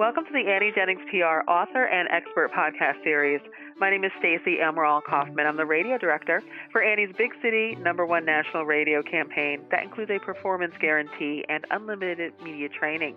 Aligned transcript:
Welcome 0.00 0.24
to 0.24 0.32
the 0.32 0.50
Annie 0.50 0.72
Jennings 0.74 1.02
PR 1.10 1.44
author 1.46 1.84
and 1.84 2.08
expert 2.08 2.52
podcast 2.52 3.04
series. 3.04 3.42
My 3.78 3.90
name 3.90 4.02
is 4.02 4.10
Stacey 4.18 4.58
Emerald 4.58 5.04
Kaufman. 5.04 5.46
I'm 5.46 5.58
the 5.58 5.66
radio 5.66 5.98
director 5.98 6.42
for 6.72 6.82
Annie's 6.82 7.14
Big 7.18 7.32
City 7.42 7.74
number 7.74 8.06
one 8.06 8.24
national 8.24 8.64
radio 8.64 9.02
campaign 9.02 9.60
that 9.70 9.82
includes 9.82 10.10
a 10.10 10.18
performance 10.18 10.72
guarantee 10.80 11.44
and 11.50 11.66
unlimited 11.70 12.32
media 12.42 12.70
training. 12.70 13.14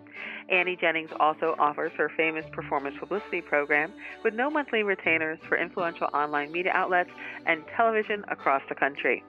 Annie 0.50 0.76
Jennings 0.76 1.12
also 1.22 1.56
offers 1.58 1.94
her 1.96 2.12
famous 2.18 2.44
performance 2.52 2.98
publicity 3.00 3.40
program 3.40 3.94
with 4.26 4.34
no 4.34 4.50
monthly 4.50 4.84
retainers 4.84 5.40
for 5.48 5.58
influential 5.58 6.10
online 6.14 6.52
media 6.52 6.74
outlets 6.76 7.12
and 7.46 7.64
television 7.78 8.26
across 8.28 8.62
the 8.68 8.76
country. 8.76 9.24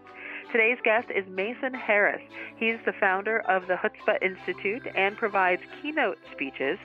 Today's 0.50 0.79
guest 0.84 1.09
is 1.11 1.25
Mason 1.29 1.75
Harris. 1.75 2.23
He's 2.57 2.77
the 2.84 2.93
founder 3.00 3.41
of 3.48 3.66
the 3.66 3.75
Chutzpah 3.75 4.23
Institute 4.23 4.86
and 4.95 5.16
provides 5.16 5.62
keynote 5.82 6.18
speeches, 6.32 6.79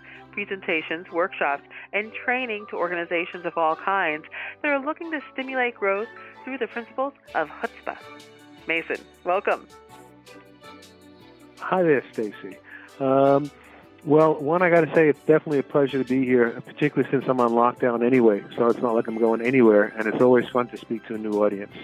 presentations, 0.46 1.12
workshops, 1.12 1.64
and 1.92 2.14
training 2.14 2.66
to 2.70 2.78
organizations 2.78 3.46
of 3.46 3.58
all 3.58 3.76
kinds 3.76 4.24
that 4.62 4.70
are 4.70 4.80
looking 4.80 5.12
to 5.12 5.20
stimulate 5.34 5.76
growth 5.76 6.08
through 6.44 6.58
the 6.58 6.68
principles 6.68 7.14
of 7.36 7.50
Chutzpah. 7.50 7.98
Mason, 8.66 8.98
welcome. 9.26 9.68
Hi 11.60 11.84
there, 11.84 12.04
Stacy. 12.14 12.58
Um, 13.02 13.52
well, 14.06 14.36
one, 14.36 14.62
I 14.62 14.70
got 14.70 14.82
to 14.82 14.96
say, 14.96 15.10
it's 15.10 15.20
definitely 15.22 15.60
a 15.60 15.64
pleasure 15.64 16.02
to 16.02 16.08
be 16.08 16.24
here, 16.24 16.62
particularly 16.66 17.10
since 17.12 17.26
I'm 17.28 17.42
on 17.42 17.52
lockdown 17.52 18.06
anyway, 18.06 18.42
so 18.56 18.68
it's 18.68 18.82
not 18.82 18.96
like 18.96 19.08
I'm 19.08 19.18
going 19.18 19.42
anywhere, 19.42 19.94
and 19.98 20.08
it's 20.08 20.22
always 20.22 20.48
fun 20.48 20.70
to 20.70 20.78
speak 20.78 21.06
to 21.08 21.16
a 21.16 21.18
new 21.18 21.44
audience. 21.44 21.76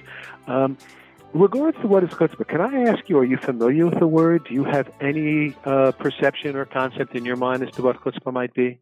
Um, 0.48 0.77
regards 1.40 1.78
to 1.82 1.88
what 1.88 2.04
is 2.04 2.10
chutzpah, 2.10 2.48
can 2.48 2.62
I 2.62 2.90
ask 2.90 3.10
you, 3.10 3.18
are 3.18 3.26
you 3.26 3.38
familiar 3.38 3.86
with 3.86 4.00
the 4.00 4.08
word? 4.08 4.46
Do 4.48 4.54
you 4.54 4.64
have 4.64 4.90
any 5.02 5.56
uh, 5.66 5.92
perception 5.92 6.56
or 6.56 6.66
concept 6.66 7.16
in 7.16 7.26
your 7.26 7.36
mind 7.36 7.64
as 7.64 7.72
to 7.76 7.82
what 7.82 8.02
chutzpah 8.02 8.34
might 8.34 8.54
be? 8.54 8.80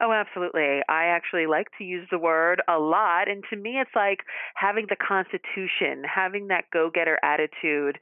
Oh, 0.00 0.12
absolutely. 0.12 0.80
I 0.88 1.04
actually 1.04 1.46
like 1.46 1.68
to 1.78 1.84
use 1.84 2.08
the 2.10 2.18
word 2.18 2.60
a 2.68 2.78
lot. 2.78 3.28
And 3.28 3.44
to 3.50 3.56
me, 3.56 3.78
it's 3.80 3.90
like 3.94 4.20
having 4.54 4.86
the 4.88 4.96
constitution, 4.96 6.02
having 6.04 6.48
that 6.48 6.64
go 6.72 6.90
getter 6.92 7.18
attitude, 7.22 7.98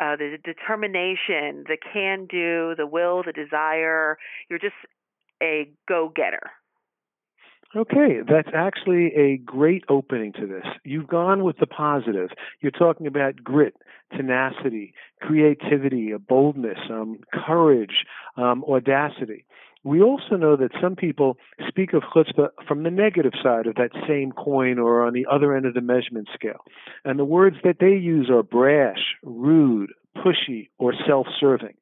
uh, 0.00 0.16
the 0.16 0.36
determination, 0.44 1.64
the 1.66 1.76
can 1.92 2.26
do, 2.30 2.74
the 2.76 2.86
will, 2.86 3.22
the 3.24 3.32
desire. 3.32 4.16
You're 4.48 4.58
just 4.58 4.74
a 5.42 5.70
go 5.88 6.12
getter. 6.14 6.50
Okay, 7.76 8.18
that's 8.28 8.48
actually 8.52 9.12
a 9.14 9.36
great 9.36 9.84
opening 9.88 10.32
to 10.32 10.46
this. 10.46 10.64
You've 10.84 11.06
gone 11.06 11.44
with 11.44 11.58
the 11.58 11.68
positive. 11.68 12.30
You're 12.60 12.72
talking 12.72 13.06
about 13.06 13.44
grit, 13.44 13.74
tenacity, 14.16 14.92
creativity, 15.20 16.12
boldness, 16.16 16.78
um, 16.90 17.20
courage, 17.32 18.04
um, 18.36 18.64
audacity. 18.64 19.44
We 19.84 20.02
also 20.02 20.36
know 20.36 20.56
that 20.56 20.72
some 20.82 20.96
people 20.96 21.38
speak 21.68 21.92
of 21.94 22.02
chutzpah 22.02 22.48
from 22.66 22.82
the 22.82 22.90
negative 22.90 23.32
side 23.40 23.66
of 23.66 23.76
that 23.76 23.90
same 24.06 24.32
coin 24.32 24.78
or 24.78 25.06
on 25.06 25.14
the 25.14 25.26
other 25.30 25.56
end 25.56 25.64
of 25.64 25.74
the 25.74 25.80
measurement 25.80 26.28
scale. 26.34 26.64
And 27.04 27.20
the 27.20 27.24
words 27.24 27.56
that 27.62 27.76
they 27.78 27.94
use 27.94 28.28
are 28.30 28.42
brash, 28.42 29.14
rude, 29.22 29.92
pushy, 30.16 30.70
or 30.78 30.92
self 31.06 31.28
serving. 31.38 31.74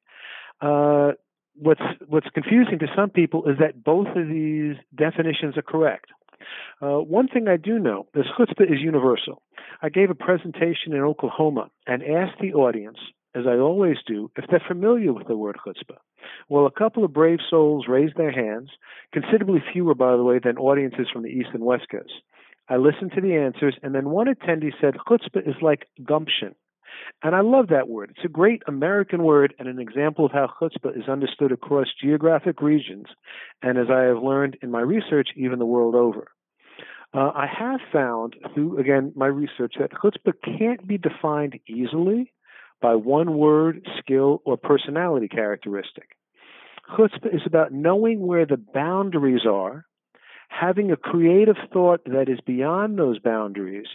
Uh, 0.61 1.13
what's 1.59 1.81
what's 2.07 2.29
confusing 2.33 2.79
to 2.79 2.87
some 2.95 3.09
people 3.09 3.45
is 3.45 3.57
that 3.59 3.83
both 3.83 4.07
of 4.15 4.27
these 4.27 4.75
definitions 4.95 5.57
are 5.57 5.61
correct. 5.61 6.07
Uh, 6.81 6.99
one 6.99 7.27
thing 7.27 7.47
I 7.47 7.57
do 7.57 7.79
know 7.79 8.07
is 8.15 8.25
chutzpah 8.37 8.71
is 8.71 8.79
universal. 8.79 9.41
I 9.81 9.89
gave 9.89 10.09
a 10.09 10.15
presentation 10.15 10.93
in 10.93 11.01
Oklahoma 11.01 11.69
and 11.85 12.01
asked 12.01 12.39
the 12.41 12.53
audience, 12.53 12.97
as 13.35 13.43
I 13.47 13.57
always 13.57 13.97
do, 14.07 14.31
if 14.37 14.45
they're 14.49 14.63
familiar 14.65 15.13
with 15.13 15.27
the 15.27 15.35
word 15.35 15.57
chutzpah. 15.65 15.97
Well, 16.47 16.65
a 16.65 16.71
couple 16.71 17.03
of 17.03 17.13
brave 17.13 17.39
souls 17.49 17.85
raised 17.87 18.15
their 18.15 18.31
hands, 18.31 18.69
considerably 19.13 19.61
fewer, 19.71 19.95
by 19.95 20.15
the 20.15 20.23
way, 20.23 20.39
than 20.43 20.57
audiences 20.57 21.07
from 21.11 21.23
the 21.23 21.29
East 21.29 21.49
and 21.53 21.63
West 21.63 21.87
Coast. 21.91 22.13
I 22.69 22.77
listened 22.77 23.11
to 23.15 23.21
the 23.21 23.35
answers, 23.35 23.75
and 23.83 23.93
then 23.93 24.09
one 24.09 24.27
attendee 24.27 24.73
said 24.79 24.95
chutzpah 25.07 25.47
is 25.47 25.55
like 25.61 25.87
gumption. 26.05 26.55
And 27.21 27.35
I 27.35 27.41
love 27.41 27.67
that 27.69 27.89
word. 27.89 28.11
It's 28.15 28.25
a 28.25 28.29
great 28.29 28.61
American 28.67 29.23
word 29.23 29.53
and 29.59 29.67
an 29.67 29.79
example 29.79 30.25
of 30.25 30.31
how 30.31 30.49
chutzpah 30.59 30.97
is 30.97 31.09
understood 31.09 31.51
across 31.51 31.87
geographic 32.01 32.61
regions, 32.61 33.07
and 33.61 33.77
as 33.77 33.87
I 33.91 34.03
have 34.03 34.23
learned 34.23 34.57
in 34.61 34.71
my 34.71 34.81
research, 34.81 35.29
even 35.35 35.59
the 35.59 35.65
world 35.65 35.95
over. 35.95 36.27
Uh, 37.13 37.31
I 37.33 37.47
have 37.47 37.79
found 37.91 38.35
through, 38.53 38.77
again, 38.77 39.11
my 39.15 39.25
research 39.25 39.75
that 39.79 39.91
chutzpah 39.91 40.33
can't 40.59 40.87
be 40.87 40.97
defined 40.97 41.59
easily 41.67 42.31
by 42.81 42.95
one 42.95 43.37
word, 43.37 43.85
skill, 43.97 44.41
or 44.45 44.57
personality 44.57 45.27
characteristic. 45.27 46.15
Chutzpah 46.95 47.33
is 47.33 47.41
about 47.45 47.71
knowing 47.71 48.25
where 48.25 48.45
the 48.45 48.57
boundaries 48.57 49.45
are 49.45 49.85
having 50.49 50.91
a 50.91 50.97
creative 50.97 51.55
thought 51.71 52.03
that 52.05 52.27
is 52.27 52.39
beyond 52.45 52.97
those 52.97 53.19
boundaries, 53.19 53.87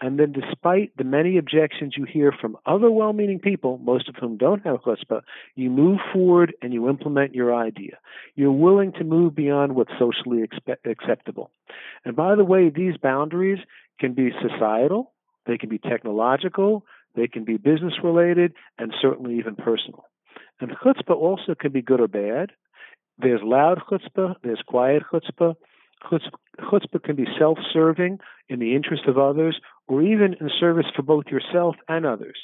and 0.00 0.20
then 0.20 0.30
despite 0.30 0.92
the 0.96 1.04
many 1.04 1.38
objections 1.38 1.94
you 1.96 2.04
hear 2.04 2.32
from 2.38 2.56
other 2.66 2.90
well 2.90 3.12
meaning 3.12 3.40
people, 3.40 3.78
most 3.78 4.08
of 4.08 4.14
whom 4.16 4.36
don't 4.36 4.64
have 4.64 4.82
chutzpah, 4.82 5.22
you 5.56 5.70
move 5.70 5.98
forward 6.12 6.54
and 6.62 6.72
you 6.72 6.88
implement 6.88 7.34
your 7.34 7.54
idea. 7.54 7.98
You're 8.34 8.52
willing 8.52 8.92
to 8.92 9.04
move 9.04 9.34
beyond 9.34 9.74
what's 9.74 9.92
socially 9.98 10.44
acceptable. 10.84 11.50
And 12.04 12.14
by 12.14 12.36
the 12.36 12.44
way, 12.44 12.68
these 12.68 12.96
boundaries 12.98 13.58
can 13.98 14.12
be 14.12 14.30
societal, 14.40 15.12
they 15.46 15.56
can 15.56 15.70
be 15.70 15.78
technological, 15.78 16.84
they 17.16 17.26
can 17.26 17.44
be 17.44 17.56
business 17.56 17.94
related, 18.04 18.52
and 18.78 18.92
certainly 19.00 19.38
even 19.38 19.56
personal. 19.56 20.04
And 20.60 20.70
chutzpah 20.70 21.16
also 21.16 21.54
can 21.58 21.72
be 21.72 21.82
good 21.82 22.00
or 22.00 22.08
bad. 22.08 22.50
There's 23.18 23.40
loud 23.42 23.80
chutzpah, 23.90 24.36
there's 24.42 24.62
quiet 24.66 25.02
chutzpah, 25.12 25.54
chutzpah 26.02 27.02
can 27.02 27.16
be 27.16 27.26
self 27.38 27.58
serving 27.72 28.18
in 28.48 28.58
the 28.58 28.74
interest 28.74 29.04
of 29.06 29.18
others 29.18 29.60
or 29.88 30.02
even 30.02 30.34
in 30.40 30.50
service 30.60 30.86
for 30.94 31.02
both 31.02 31.26
yourself 31.26 31.76
and 31.88 32.06
others. 32.06 32.38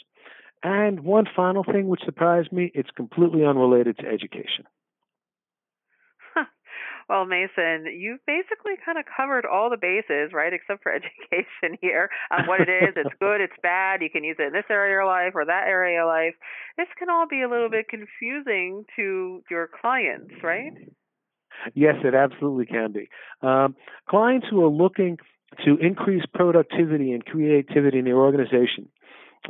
And 0.62 1.00
one 1.00 1.26
final 1.36 1.64
thing 1.64 1.88
which 1.88 2.02
surprised 2.04 2.52
me 2.52 2.70
it's 2.74 2.90
completely 2.96 3.44
unrelated 3.44 3.98
to 3.98 4.06
education. 4.06 4.64
Well, 7.08 7.24
Mason, 7.24 7.86
you've 7.88 8.20
basically 8.26 8.74
kind 8.84 8.98
of 8.98 9.06
covered 9.16 9.46
all 9.46 9.70
the 9.70 9.80
bases, 9.80 10.30
right, 10.34 10.52
except 10.52 10.82
for 10.82 10.92
education 10.94 11.78
here 11.80 12.10
on 12.30 12.46
what 12.46 12.60
it 12.60 12.68
is. 12.68 12.92
It's 12.96 13.14
good, 13.18 13.40
it's 13.40 13.56
bad. 13.62 14.02
You 14.02 14.10
can 14.10 14.24
use 14.24 14.36
it 14.38 14.48
in 14.48 14.52
this 14.52 14.68
area 14.68 14.92
of 14.92 14.96
your 15.00 15.06
life 15.06 15.32
or 15.34 15.46
that 15.46 15.64
area 15.66 16.02
of 16.02 16.08
life. 16.08 16.34
This 16.76 16.88
can 16.98 17.08
all 17.08 17.26
be 17.26 17.40
a 17.40 17.48
little 17.48 17.70
bit 17.70 17.88
confusing 17.88 18.84
to 18.96 19.42
your 19.50 19.70
clients, 19.80 20.34
right? 20.42 20.72
Yes, 21.74 21.96
it 22.04 22.14
absolutely 22.14 22.66
can 22.66 22.92
be. 22.92 23.08
Um, 23.42 23.74
clients 24.08 24.46
who 24.50 24.64
are 24.64 24.70
looking 24.70 25.18
to 25.64 25.76
increase 25.78 26.24
productivity 26.32 27.12
and 27.12 27.24
creativity 27.24 27.98
in 27.98 28.04
their 28.04 28.16
organization, 28.16 28.88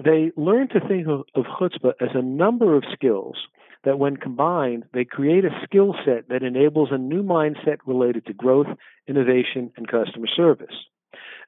they 0.03 0.33
learn 0.37 0.69
to 0.69 0.81
think 0.81 1.07
of, 1.09 1.23
of 1.35 1.45
chutzpah 1.45 1.93
as 2.01 2.11
a 2.15 2.23
number 2.23 2.77
of 2.77 2.85
skills 2.93 3.37
that, 3.85 3.99
when 3.99 4.17
combined, 4.17 4.85
they 4.93 5.05
create 5.05 5.45
a 5.45 5.61
skill 5.65 5.95
set 6.05 6.29
that 6.29 6.43
enables 6.43 6.89
a 6.93 6.99
new 6.99 7.23
mindset 7.23 7.79
related 7.87 8.27
to 8.27 8.33
growth, 8.33 8.67
innovation, 9.07 9.73
and 9.77 9.89
customer 9.89 10.27
service. 10.27 10.75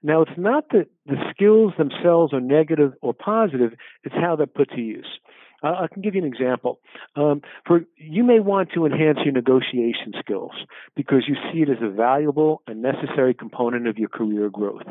Now, 0.02 0.22
it's 0.22 0.38
not 0.38 0.70
that 0.70 0.86
the 1.06 1.16
skills 1.30 1.72
themselves 1.76 2.32
are 2.32 2.40
negative 2.40 2.92
or 3.02 3.12
positive, 3.12 3.72
it's 4.04 4.14
how 4.14 4.36
they're 4.36 4.46
put 4.46 4.70
to 4.70 4.80
use. 4.80 5.18
Uh, 5.62 5.74
I 5.80 5.86
can 5.92 6.02
give 6.02 6.14
you 6.14 6.22
an 6.22 6.26
example. 6.26 6.80
Um, 7.16 7.42
for 7.66 7.82
you 7.96 8.24
may 8.24 8.40
want 8.40 8.70
to 8.74 8.86
enhance 8.86 9.18
your 9.24 9.32
negotiation 9.32 10.12
skills 10.18 10.52
because 10.96 11.24
you 11.28 11.36
see 11.52 11.62
it 11.62 11.68
as 11.68 11.78
a 11.82 11.90
valuable 11.90 12.62
and 12.66 12.82
necessary 12.82 13.34
component 13.34 13.86
of 13.86 13.98
your 13.98 14.08
career 14.08 14.48
growth. 14.50 14.82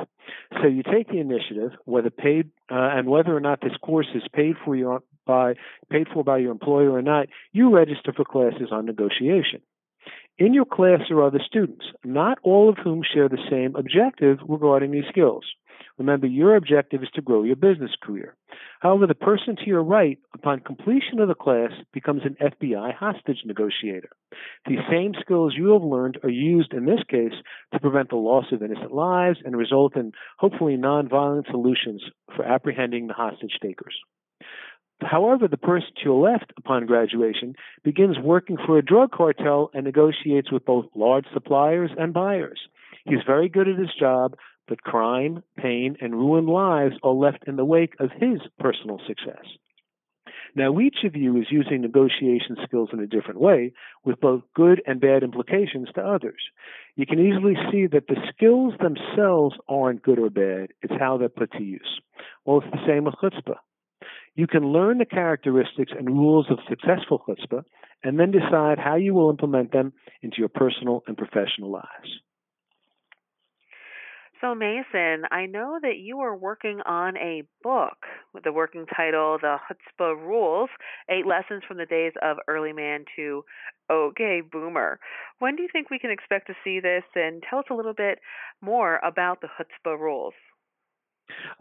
So 0.61 0.67
you 0.67 0.83
take 0.83 1.09
the 1.09 1.19
initiative, 1.19 1.71
whether 1.85 2.09
paid 2.09 2.49
uh, 2.71 2.75
and 2.75 3.07
whether 3.07 3.35
or 3.35 3.39
not 3.39 3.61
this 3.61 3.75
course 3.81 4.07
is 4.13 4.23
paid 4.33 4.55
for 4.63 4.75
you 4.75 5.01
by 5.25 5.53
paid 5.89 6.07
for 6.13 6.23
by 6.23 6.37
your 6.37 6.51
employer 6.51 6.91
or 6.91 7.01
not, 7.01 7.27
you 7.51 7.73
register 7.73 8.11
for 8.11 8.25
classes 8.25 8.69
on 8.71 8.85
negotiation. 8.85 9.61
In 10.39 10.53
your 10.53 10.63
class 10.63 11.01
are 11.11 11.21
other 11.21 11.41
students, 11.45 11.85
not 12.05 12.37
all 12.43 12.69
of 12.69 12.77
whom 12.77 13.03
share 13.03 13.27
the 13.27 13.45
same 13.51 13.75
objective 13.75 14.37
regarding 14.47 14.91
these 14.91 15.03
skills. 15.09 15.43
Remember, 15.97 16.27
your 16.27 16.55
objective 16.55 17.03
is 17.03 17.09
to 17.15 17.21
grow 17.21 17.43
your 17.43 17.57
business 17.57 17.91
career. 18.01 18.37
However, 18.79 19.05
the 19.05 19.15
person 19.15 19.57
to 19.57 19.65
your 19.67 19.83
right, 19.83 20.17
upon 20.33 20.61
completion 20.61 21.19
of 21.19 21.27
the 21.27 21.35
class, 21.35 21.71
becomes 21.91 22.21
an 22.23 22.37
FBI 22.41 22.95
hostage 22.95 23.41
negotiator. 23.43 24.07
These 24.65 24.79
same 24.89 25.11
skills 25.19 25.55
you 25.57 25.73
have 25.73 25.83
learned 25.83 26.19
are 26.23 26.29
used 26.29 26.73
in 26.73 26.85
this 26.85 27.03
case 27.09 27.33
to 27.73 27.79
prevent 27.81 28.07
the 28.07 28.15
loss 28.15 28.45
of 28.53 28.63
innocent 28.63 28.93
lives 28.93 29.39
and 29.43 29.57
result 29.57 29.97
in 29.97 30.13
hopefully 30.37 30.77
nonviolent 30.77 31.51
solutions 31.51 32.01
for 32.33 32.45
apprehending 32.45 33.07
the 33.07 33.13
hostage 33.13 33.57
takers. 33.61 33.95
However, 35.01 35.47
the 35.47 35.57
person 35.57 35.89
to 35.95 36.03
your 36.03 36.29
left 36.29 36.51
upon 36.57 36.85
graduation 36.85 37.55
begins 37.83 38.19
working 38.19 38.57
for 38.57 38.77
a 38.77 38.85
drug 38.85 39.11
cartel 39.11 39.71
and 39.73 39.85
negotiates 39.85 40.51
with 40.51 40.65
both 40.65 40.85
large 40.93 41.25
suppliers 41.33 41.91
and 41.97 42.13
buyers. 42.13 42.59
He's 43.05 43.23
very 43.25 43.47
good 43.47 43.67
at 43.67 43.79
his 43.79 43.93
job, 43.97 44.35
but 44.67 44.83
crime, 44.83 45.43
pain, 45.57 45.95
and 46.01 46.13
ruined 46.13 46.49
lives 46.49 46.95
are 47.01 47.13
left 47.13 47.45
in 47.47 47.55
the 47.55 47.65
wake 47.65 47.95
of 47.99 48.11
his 48.11 48.41
personal 48.59 48.99
success. 49.07 49.45
Now, 50.55 50.79
each 50.79 51.03
of 51.05 51.15
you 51.15 51.37
is 51.37 51.47
using 51.51 51.81
negotiation 51.81 52.57
skills 52.63 52.89
in 52.91 52.99
a 52.99 53.07
different 53.07 53.39
way, 53.39 53.73
with 54.03 54.19
both 54.19 54.41
good 54.55 54.81
and 54.85 54.99
bad 54.99 55.23
implications 55.23 55.89
to 55.95 56.01
others. 56.01 56.41
You 56.95 57.05
can 57.05 57.19
easily 57.19 57.55
see 57.71 57.87
that 57.87 58.07
the 58.07 58.17
skills 58.33 58.73
themselves 58.79 59.55
aren't 59.67 60.01
good 60.01 60.19
or 60.19 60.29
bad, 60.29 60.71
it's 60.81 60.93
how 60.99 61.17
they're 61.17 61.29
put 61.29 61.51
to 61.53 61.63
use. 61.63 62.01
Well, 62.45 62.61
it's 62.61 62.71
the 62.71 62.85
same 62.87 63.05
with 63.05 63.15
chutzpah. 63.15 63.57
You 64.39 64.47
can 64.47 64.71
learn 64.71 64.99
the 64.99 65.05
characteristics 65.05 65.91
and 65.91 66.07
rules 66.07 66.45
of 66.49 66.59
successful 66.69 67.21
chutzpah 67.27 67.65
and 68.05 68.17
then 68.17 68.31
decide 68.31 68.79
how 68.79 68.95
you 68.95 69.13
will 69.13 69.29
implement 69.29 69.73
them 69.73 69.91
into 70.21 70.37
your 70.37 70.47
personal 70.47 71.03
and 71.07 71.17
professional 71.17 71.69
lives. 71.69 72.21
So, 74.39 74.55
Mason, 74.55 75.25
I 75.29 75.45
know 75.45 75.79
that 75.81 75.97
you 75.97 76.19
are 76.19 76.37
working 76.37 76.79
on 76.85 77.17
a 77.17 77.43
book 77.61 77.97
with 78.33 78.45
the 78.45 78.53
working 78.53 78.85
title, 78.85 79.37
The 79.41 79.57
Chutzpah 79.67 80.15
Rules 80.15 80.69
Eight 81.09 81.25
Lessons 81.25 81.63
from 81.67 81.75
the 81.75 81.85
Days 81.85 82.13
of 82.21 82.37
Early 82.47 82.71
Man 82.71 83.03
to 83.17 83.43
Okay 83.91 84.39
Boomer. 84.49 85.01
When 85.39 85.57
do 85.57 85.63
you 85.63 85.69
think 85.69 85.89
we 85.89 85.99
can 85.99 86.11
expect 86.11 86.47
to 86.47 86.53
see 86.63 86.79
this? 86.79 87.03
And 87.13 87.43
tell 87.49 87.59
us 87.59 87.65
a 87.69 87.73
little 87.73 87.93
bit 87.93 88.19
more 88.61 89.01
about 89.03 89.41
the 89.41 89.49
Chutzpah 89.49 89.99
Rules. 89.99 90.33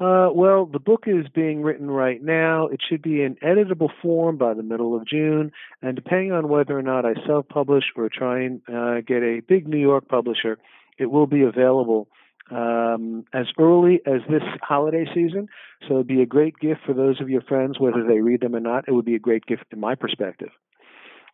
Uh, 0.00 0.28
well, 0.32 0.66
the 0.66 0.78
book 0.78 1.04
is 1.06 1.26
being 1.34 1.62
written 1.62 1.90
right 1.90 2.22
now. 2.22 2.66
It 2.68 2.80
should 2.88 3.02
be 3.02 3.22
in 3.22 3.36
editable 3.36 3.90
form 4.02 4.36
by 4.36 4.54
the 4.54 4.62
middle 4.62 4.96
of 4.96 5.06
June, 5.06 5.52
and 5.82 5.96
depending 5.96 6.32
on 6.32 6.48
whether 6.48 6.78
or 6.78 6.82
not 6.82 7.04
I 7.04 7.14
self-publish 7.26 7.84
or 7.96 8.08
try 8.08 8.42
and 8.42 8.60
uh, 8.68 9.00
get 9.00 9.22
a 9.22 9.40
big 9.46 9.66
New 9.68 9.78
York 9.80 10.08
publisher, 10.08 10.58
it 10.98 11.06
will 11.06 11.26
be 11.26 11.42
available 11.42 12.08
um, 12.50 13.24
as 13.32 13.46
early 13.58 14.00
as 14.06 14.20
this 14.28 14.42
holiday 14.62 15.04
season. 15.14 15.48
So 15.86 15.94
it'd 15.94 16.06
be 16.06 16.22
a 16.22 16.26
great 16.26 16.58
gift 16.58 16.80
for 16.86 16.94
those 16.94 17.20
of 17.20 17.28
your 17.28 17.42
friends, 17.42 17.78
whether 17.78 18.04
they 18.06 18.20
read 18.20 18.40
them 18.40 18.54
or 18.54 18.60
not. 18.60 18.84
It 18.88 18.92
would 18.92 19.04
be 19.04 19.14
a 19.14 19.20
great 19.20 19.46
gift 19.46 19.64
in 19.70 19.80
my 19.80 19.94
perspective. 19.94 20.50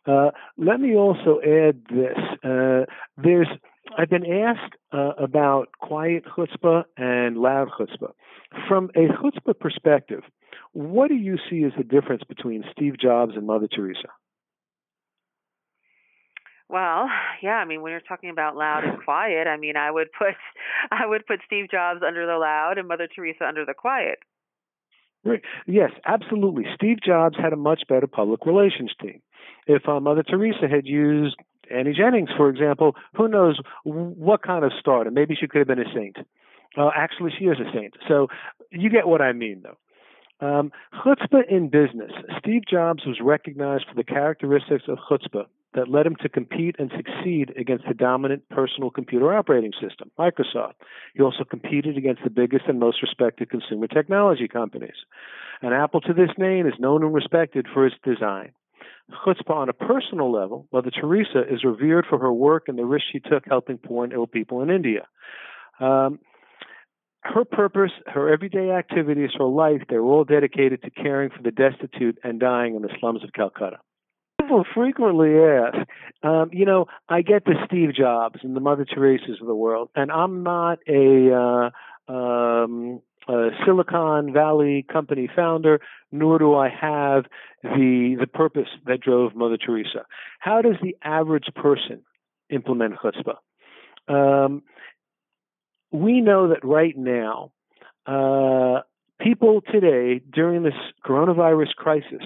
Uh, 0.05 0.31
let 0.57 0.79
me 0.79 0.95
also 0.95 1.39
add 1.41 1.81
this. 1.89 2.17
Uh, 2.43 2.85
there's 3.17 3.47
I've 3.97 4.09
been 4.09 4.25
asked 4.25 4.73
uh, 4.91 5.11
about 5.17 5.69
quiet 5.79 6.23
chutzpah 6.25 6.83
and 6.97 7.37
loud 7.37 7.69
chutzpah. 7.79 8.11
From 8.67 8.89
a 8.95 9.07
chutzpah 9.07 9.59
perspective, 9.59 10.23
what 10.73 11.09
do 11.09 11.15
you 11.15 11.37
see 11.49 11.63
as 11.63 11.71
the 11.77 11.83
difference 11.83 12.23
between 12.27 12.63
Steve 12.71 12.99
Jobs 12.99 13.33
and 13.35 13.45
Mother 13.45 13.67
Teresa? 13.67 14.09
Well, 16.67 17.07
yeah, 17.43 17.57
I 17.57 17.65
mean 17.65 17.81
when 17.81 17.91
you're 17.91 18.01
talking 18.01 18.31
about 18.31 18.55
loud 18.55 18.83
and 18.83 19.03
quiet, 19.03 19.47
I 19.47 19.57
mean 19.57 19.77
I 19.77 19.91
would 19.91 20.07
put 20.17 20.33
I 20.91 21.05
would 21.05 21.25
put 21.27 21.39
Steve 21.45 21.69
Jobs 21.69 22.01
under 22.05 22.25
the 22.25 22.37
loud 22.37 22.77
and 22.77 22.87
Mother 22.87 23.07
Teresa 23.13 23.45
under 23.45 23.65
the 23.65 23.73
quiet. 23.73 24.19
Right. 25.23 25.41
Yes, 25.65 25.91
absolutely. 26.05 26.65
Steve 26.75 26.97
Jobs 27.03 27.35
had 27.41 27.51
a 27.51 27.55
much 27.55 27.83
better 27.89 28.05
public 28.05 28.45
relations 28.45 28.93
team. 29.01 29.21
If 29.65 29.87
uh, 29.87 29.99
Mother 29.99 30.21
Teresa 30.21 30.67
had 30.69 30.85
used 30.85 31.35
Annie 31.71 31.93
Jennings, 31.93 32.29
for 32.35 32.49
example, 32.49 32.95
who 33.15 33.27
knows 33.27 33.59
what 33.83 34.41
kind 34.43 34.63
of 34.63 34.71
stardom? 34.79 35.13
Maybe 35.13 35.35
she 35.35 35.47
could 35.47 35.59
have 35.59 35.67
been 35.67 35.79
a 35.79 35.93
saint. 35.93 36.17
Actually, 36.77 37.31
she 37.37 37.45
is 37.45 37.57
a 37.59 37.71
saint. 37.73 37.95
So 38.07 38.27
you 38.71 38.89
get 38.89 39.07
what 39.07 39.21
I 39.21 39.33
mean, 39.33 39.63
though. 39.63 39.77
Um, 40.45 40.71
chutzpah 40.93 41.49
in 41.49 41.69
business. 41.69 42.11
Steve 42.39 42.63
Jobs 42.69 43.05
was 43.05 43.19
recognized 43.21 43.85
for 43.87 43.95
the 43.95 44.03
characteristics 44.03 44.83
of 44.89 44.97
chutzpah 45.09 45.45
that 45.75 45.89
led 45.89 46.05
him 46.05 46.15
to 46.21 46.29
compete 46.29 46.75
and 46.79 46.91
succeed 46.95 47.53
against 47.57 47.85
the 47.87 47.93
dominant 47.93 48.47
personal 48.49 48.89
computer 48.89 49.33
operating 49.33 49.73
system, 49.73 50.11
Microsoft. 50.19 50.73
He 51.13 51.21
also 51.21 51.43
competed 51.43 51.97
against 51.97 52.23
the 52.23 52.29
biggest 52.29 52.65
and 52.67 52.79
most 52.79 53.01
respected 53.01 53.49
consumer 53.49 53.87
technology 53.87 54.47
companies. 54.47 54.95
And 55.61 55.73
Apple 55.73 56.01
to 56.01 56.13
this 56.13 56.29
day 56.37 56.59
is 56.59 56.73
known 56.79 57.03
and 57.03 57.13
respected 57.13 57.67
for 57.73 57.85
its 57.85 57.95
design. 58.03 58.51
Chutzpah 59.25 59.55
on 59.55 59.69
a 59.69 59.73
personal 59.73 60.31
level, 60.31 60.67
Mother 60.71 60.91
Teresa 60.91 61.41
is 61.49 61.63
revered 61.63 62.05
for 62.09 62.19
her 62.19 62.33
work 62.33 62.65
and 62.67 62.77
the 62.77 62.85
risk 62.85 63.05
she 63.11 63.19
took 63.19 63.43
helping 63.45 63.77
poor 63.77 64.03
and 64.03 64.13
ill 64.13 64.27
people 64.27 64.61
in 64.61 64.69
India. 64.69 65.07
Um, 65.79 66.19
her 67.25 67.43
purpose, 67.43 67.91
her 68.05 68.31
everyday 68.31 68.71
activities, 68.71 69.31
her 69.37 69.45
life, 69.45 69.81
they're 69.89 70.03
all 70.03 70.23
dedicated 70.23 70.83
to 70.83 70.91
caring 70.91 71.31
for 71.31 71.41
the 71.41 71.51
destitute 71.51 72.19
and 72.23 72.39
dying 72.39 72.75
in 72.75 72.81
the 72.83 72.89
slums 72.99 73.23
of 73.23 73.33
Calcutta. 73.33 73.77
People 74.39 74.63
frequently 74.75 75.33
ask, 75.39 75.87
um, 76.21 76.49
you 76.53 76.65
know, 76.65 76.85
I 77.09 77.23
get 77.23 77.45
the 77.45 77.55
Steve 77.65 77.95
Jobs 77.95 78.39
and 78.43 78.55
the 78.55 78.59
Mother 78.59 78.85
Teresa's 78.85 79.39
of 79.41 79.47
the 79.47 79.55
world, 79.55 79.89
and 79.95 80.11
I'm 80.11 80.43
not 80.43 80.79
a 80.87 81.71
uh, 82.09 82.13
um, 82.13 83.01
a 83.27 83.49
Silicon 83.65 84.33
Valley 84.33 84.85
company 84.91 85.29
founder, 85.35 85.79
nor 86.11 86.39
do 86.39 86.55
I 86.55 86.69
have 86.69 87.25
the 87.63 88.17
the 88.19 88.27
purpose 88.27 88.69
that 88.85 89.01
drove 89.01 89.35
Mother 89.35 89.57
Teresa. 89.57 90.05
How 90.39 90.61
does 90.61 90.75
the 90.81 90.95
average 91.03 91.47
person 91.55 92.01
implement 92.49 92.95
chutzpah? 92.95 93.37
Um, 94.07 94.63
we 95.91 96.21
know 96.21 96.49
that 96.49 96.63
right 96.63 96.95
now, 96.95 97.51
uh, 98.05 98.81
people 99.19 99.61
today 99.61 100.21
during 100.31 100.63
this 100.63 100.73
coronavirus 101.05 101.73
crisis 101.75 102.23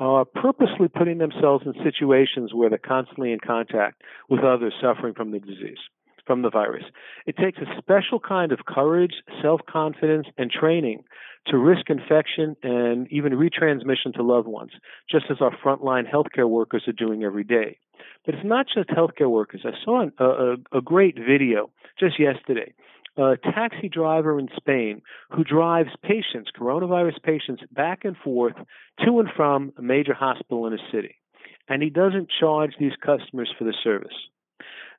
are 0.00 0.24
purposely 0.24 0.88
putting 0.88 1.18
themselves 1.18 1.64
in 1.66 1.74
situations 1.84 2.52
where 2.52 2.68
they're 2.68 2.78
constantly 2.78 3.32
in 3.32 3.38
contact 3.38 4.02
with 4.28 4.40
others 4.40 4.74
suffering 4.80 5.14
from 5.14 5.30
the 5.30 5.38
disease 5.38 5.78
from 6.26 6.42
the 6.42 6.50
virus. 6.50 6.84
It 7.26 7.36
takes 7.36 7.58
a 7.58 7.78
special 7.78 8.20
kind 8.20 8.52
of 8.52 8.66
courage, 8.66 9.14
self 9.42 9.60
confidence, 9.68 10.26
and 10.38 10.50
training 10.50 11.04
to 11.46 11.58
risk 11.58 11.90
infection 11.90 12.56
and 12.62 13.10
even 13.12 13.32
retransmission 13.32 14.14
to 14.14 14.22
loved 14.22 14.48
ones, 14.48 14.72
just 15.10 15.26
as 15.30 15.38
our 15.40 15.54
frontline 15.56 16.10
healthcare 16.10 16.48
workers 16.48 16.84
are 16.86 16.92
doing 16.92 17.22
every 17.22 17.44
day. 17.44 17.78
But 18.24 18.34
it's 18.34 18.44
not 18.44 18.66
just 18.74 18.88
healthcare 18.88 19.30
workers. 19.30 19.64
I 19.64 19.72
saw 19.84 20.06
a, 20.18 20.24
a, 20.24 20.56
a 20.78 20.80
great 20.80 21.16
video 21.16 21.70
just 21.98 22.18
yesterday. 22.18 22.72
A 23.16 23.36
taxi 23.36 23.88
driver 23.88 24.40
in 24.40 24.48
Spain 24.56 25.00
who 25.30 25.44
drives 25.44 25.90
patients, 26.02 26.50
coronavirus 26.58 27.22
patients, 27.22 27.62
back 27.70 28.04
and 28.04 28.16
forth 28.16 28.54
to 29.04 29.20
and 29.20 29.28
from 29.36 29.72
a 29.78 29.82
major 29.82 30.14
hospital 30.14 30.66
in 30.66 30.72
a 30.72 30.78
city. 30.90 31.16
And 31.68 31.82
he 31.82 31.90
doesn't 31.90 32.28
charge 32.40 32.72
these 32.78 32.92
customers 33.00 33.52
for 33.56 33.64
the 33.64 33.74
service. 33.84 34.16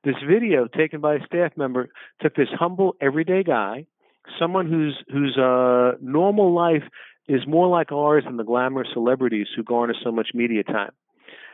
This 0.05 0.15
video 0.29 0.67
taken 0.67 1.01
by 1.01 1.15
a 1.15 1.25
staff 1.25 1.53
member 1.57 1.89
took 2.21 2.35
this 2.35 2.49
humble, 2.53 2.95
everyday 3.01 3.41
guy, 3.41 3.87
someone 4.39 4.69
whose 4.69 4.95
whose 5.11 5.35
uh, 5.35 5.93
normal 5.99 6.53
life 6.53 6.83
is 7.27 7.41
more 7.47 7.67
like 7.67 7.91
ours 7.91 8.23
than 8.23 8.37
the 8.37 8.43
glamorous 8.43 8.89
celebrities 8.93 9.47
who 9.55 9.63
garner 9.63 9.95
so 10.03 10.11
much 10.11 10.27
media 10.35 10.61
time, 10.61 10.91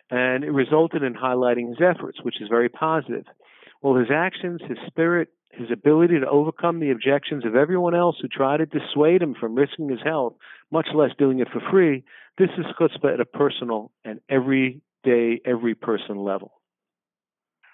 and 0.09 0.43
it 0.43 0.51
resulted 0.51 1.01
in 1.01 1.13
highlighting 1.13 1.69
his 1.69 1.77
efforts, 1.79 2.17
which 2.23 2.41
is 2.41 2.49
very 2.49 2.67
positive. 2.67 3.23
Well, 3.81 3.95
his 3.95 4.11
actions, 4.13 4.59
his 4.67 4.79
spirit, 4.85 5.29
his 5.51 5.71
ability 5.71 6.19
to 6.19 6.27
overcome 6.27 6.81
the 6.81 6.91
objections 6.91 7.45
of 7.45 7.55
everyone 7.55 7.95
else 7.95 8.17
who 8.21 8.27
tried 8.27 8.57
to 8.57 8.65
dissuade 8.65 9.21
him 9.21 9.33
from 9.33 9.55
risking 9.55 9.87
his 9.87 10.01
health, 10.03 10.33
much 10.71 10.87
less 10.93 11.11
doing 11.17 11.39
it 11.39 11.47
for 11.53 11.61
free, 11.71 12.03
this 12.37 12.49
is 12.57 12.65
chutzpah 12.77 13.13
at 13.13 13.21
a 13.21 13.25
personal 13.25 13.91
and 14.03 14.19
everyday, 14.29 15.39
every 15.45 15.73
person 15.73 16.17
level. 16.17 16.51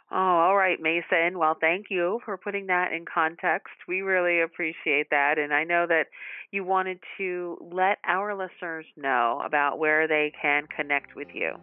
Oh, 0.09 0.15
all 0.15 0.55
right, 0.55 0.79
Mason. 0.79 1.37
Well, 1.37 1.57
thank 1.59 1.87
you 1.89 2.21
for 2.23 2.37
putting 2.37 2.67
that 2.67 2.93
in 2.93 3.03
context. 3.03 3.73
We 3.87 3.99
really 4.01 4.39
appreciate 4.41 5.09
that. 5.09 5.37
And 5.37 5.53
I 5.53 5.65
know 5.65 5.85
that 5.85 6.05
you 6.51 6.63
wanted 6.63 6.99
to 7.17 7.57
let 7.73 7.97
our 8.05 8.33
listeners 8.33 8.85
know 8.95 9.41
about 9.43 9.79
where 9.79 10.07
they 10.07 10.31
can 10.41 10.65
connect 10.67 11.13
with 11.15 11.27
you. 11.33 11.57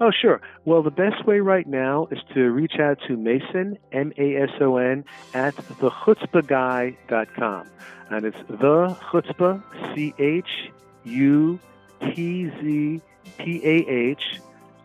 Oh, 0.00 0.12
sure. 0.12 0.40
Well, 0.64 0.82
the 0.82 0.92
best 0.92 1.26
way 1.26 1.40
right 1.40 1.66
now 1.66 2.06
is 2.12 2.20
to 2.34 2.50
reach 2.50 2.78
out 2.78 3.00
to 3.08 3.16
Mason, 3.16 3.78
M 3.90 4.12
A 4.16 4.36
S 4.36 4.50
O 4.60 4.76
N, 4.76 5.04
at 5.34 5.56
thechutzpahguy.com. 5.56 7.66
And 8.10 8.24
it's 8.24 8.38
the 8.48 8.96
chutzpah, 9.10 9.60
C 9.94 10.14
H 10.18 10.70
U 11.04 11.58
T 12.00 12.50
Z 12.60 13.00
P 13.38 13.60
A 13.64 13.88
H, 13.88 14.40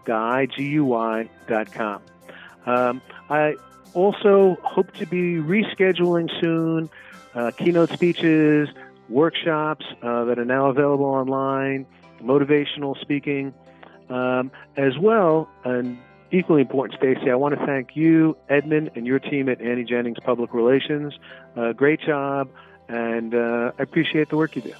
guy, 0.06 0.48
G 0.48 0.64
U 0.64 0.86
Y, 0.86 1.30
dot 1.48 1.72
com. 1.72 2.02
Um, 2.70 3.02
I 3.30 3.56
also 3.94 4.58
hope 4.64 4.94
to 4.94 5.06
be 5.06 5.36
rescheduling 5.36 6.30
soon 6.40 6.90
uh, 7.34 7.52
keynote 7.52 7.90
speeches, 7.92 8.70
workshops 9.08 9.86
uh, 10.02 10.26
that 10.26 10.38
are 10.38 10.46
now 10.46 10.68
available 10.68 11.06
online, 11.06 11.86
motivational 12.22 13.00
speaking, 13.02 13.54
um, 14.10 14.52
as 14.78 14.98
well. 14.98 15.50
And 15.64 15.98
equally 16.32 16.62
important, 16.62 17.00
Stacy, 17.00 17.32
I 17.32 17.36
want 17.36 17.58
to 17.58 17.66
thank 17.66 17.96
you, 17.96 18.38
Edmund, 18.50 18.92
and 18.96 19.08
your 19.08 19.20
team 19.20 19.50
at 19.50 19.62
Annie 19.62 19.84
Jennings 19.84 20.20
Public 20.24 20.54
Relations. 20.54 21.18
Uh, 21.56 21.74
great 21.74 22.02
job, 22.02 22.50
and 22.88 23.34
uh, 23.34 23.72
I 23.78 23.84
appreciate 23.84 24.30
the 24.30 24.38
work 24.38 24.56
you 24.56 24.62
do. 24.62 24.74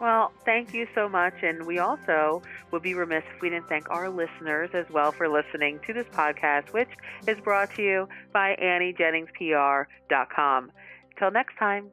Well, 0.00 0.32
thank 0.46 0.72
you 0.72 0.86
so 0.94 1.10
much. 1.10 1.34
And 1.42 1.66
we 1.66 1.78
also 1.78 2.40
would 2.72 2.82
be 2.82 2.94
remiss 2.94 3.22
if 3.34 3.42
we 3.42 3.50
didn't 3.50 3.68
thank 3.68 3.90
our 3.90 4.08
listeners 4.08 4.70
as 4.72 4.86
well 4.90 5.12
for 5.12 5.28
listening 5.28 5.78
to 5.86 5.92
this 5.92 6.06
podcast, 6.16 6.72
which 6.72 6.88
is 7.28 7.36
brought 7.44 7.68
to 7.76 7.82
you 7.82 8.08
by 8.32 8.56
AnnieJenningsPR.com. 8.60 10.72
Till 11.18 11.30
next 11.30 11.58
time. 11.58 11.90